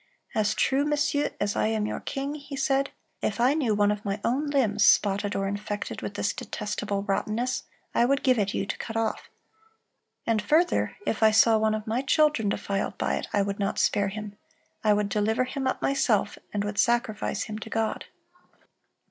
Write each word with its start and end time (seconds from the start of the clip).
"As 0.33 0.55
true, 0.55 0.83
Messieurs, 0.83 1.29
as 1.39 1.55
I 1.55 1.67
am 1.67 1.85
your 1.85 1.99
king," 1.99 2.33
he 2.33 2.55
said, 2.55 2.89
"if 3.21 3.39
I 3.39 3.53
knew 3.53 3.75
one 3.75 3.91
of 3.91 4.03
my 4.03 4.19
own 4.23 4.47
limbs 4.47 4.83
spotted 4.83 5.35
or 5.35 5.47
infected 5.47 6.01
with 6.01 6.15
this 6.15 6.33
detestable 6.33 7.03
rottenness, 7.03 7.65
I 7.93 8.05
would 8.05 8.23
give 8.23 8.39
it 8.39 8.51
you 8.51 8.65
to 8.65 8.77
cut 8.79 8.97
off.... 8.97 9.29
And 10.25 10.41
further, 10.41 10.97
if 11.05 11.21
I 11.21 11.29
saw 11.29 11.59
one 11.59 11.75
of 11.75 11.85
my 11.85 12.01
children 12.01 12.49
defiled 12.49 12.97
by 12.97 13.13
it, 13.17 13.27
I 13.31 13.43
would 13.43 13.59
not 13.59 13.77
spare 13.77 14.07
him.... 14.07 14.35
I 14.83 14.91
would 14.91 15.07
deliver 15.07 15.43
him 15.43 15.67
up 15.67 15.83
myself, 15.83 16.35
and 16.51 16.63
would 16.63 16.79
sacrifice 16.79 17.43
him 17.43 17.59
to 17.59 17.69
God." 17.69 18.05